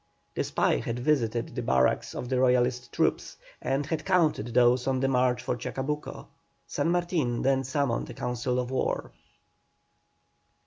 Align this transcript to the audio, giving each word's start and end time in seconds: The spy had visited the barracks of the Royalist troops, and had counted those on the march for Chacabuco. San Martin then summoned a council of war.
The 0.33 0.43
spy 0.43 0.77
had 0.77 0.97
visited 0.97 1.53
the 1.53 1.61
barracks 1.61 2.15
of 2.15 2.27
the 2.27 2.39
Royalist 2.39 2.91
troops, 2.91 3.37
and 3.61 3.85
had 3.85 4.03
counted 4.03 4.47
those 4.51 4.87
on 4.87 4.99
the 4.99 5.07
march 5.07 5.43
for 5.43 5.55
Chacabuco. 5.55 6.25
San 6.65 6.89
Martin 6.89 7.43
then 7.43 7.63
summoned 7.63 8.09
a 8.09 8.15
council 8.15 8.57
of 8.57 8.71
war. 8.71 9.11